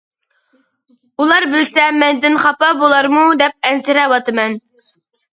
ئۇلار 1.23 1.43
بىلسە 1.51 1.83
مەندىن 2.03 2.37
خاپا 2.43 2.69
بۇلارمۇ 2.79 3.25
دەپ 3.43 3.69
ئەنسىرەۋاتىمەن. 3.69 4.57